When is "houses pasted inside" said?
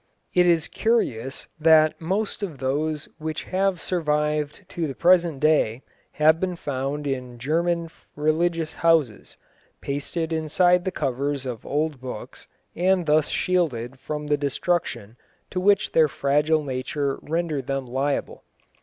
8.73-10.85